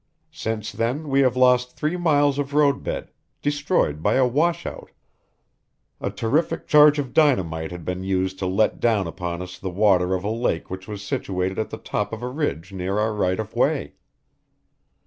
Since 0.31 0.71
then 0.71 1.09
we 1.09 1.19
have 1.19 1.37
lost 1.37 1.75
three 1.77 1.95
miles 1.95 2.39
of 2.39 2.55
road 2.55 2.81
bed, 2.81 3.11
destroyed 3.43 4.01
by 4.01 4.15
a 4.15 4.25
washout. 4.25 4.89
A 5.99 6.09
terrific 6.09 6.65
charge 6.65 6.97
of 6.97 7.13
dynamite 7.13 7.69
had 7.69 7.85
been 7.85 8.03
used 8.03 8.39
to 8.39 8.47
let 8.47 8.79
down 8.79 9.05
upon 9.05 9.43
us 9.43 9.59
the 9.59 9.69
water 9.69 10.15
of 10.15 10.23
a 10.23 10.31
lake 10.31 10.71
which 10.71 10.87
was 10.87 11.03
situated 11.03 11.59
at 11.59 11.69
the 11.69 11.77
top 11.77 12.13
of 12.13 12.23
a 12.23 12.29
ridge 12.29 12.73
near 12.73 12.97
our 12.97 13.13
right 13.13 13.39
of 13.39 13.55
way. 13.55 13.93